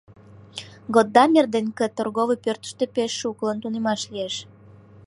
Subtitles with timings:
[0.93, 4.35] “Годдамер ден К°” торговый пӧртыштӧ пеш шукылан тунемаш лиеш.